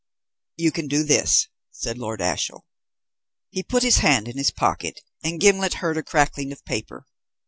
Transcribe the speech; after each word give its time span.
"You 0.57 0.71
can 0.71 0.87
do 0.87 1.03
this," 1.03 1.47
said 1.69 1.99
Lord 1.99 2.21
Ashiel. 2.23 2.65
He 3.51 3.61
put 3.61 3.83
his 3.83 3.97
hand 3.99 4.27
in 4.27 4.35
his 4.35 4.49
pocket 4.49 4.99
and 5.23 5.39
Gimblet 5.39 5.75
heard 5.75 5.95
a 5.95 6.01
crackling 6.01 6.51
of 6.51 6.65
paper. 6.65 7.05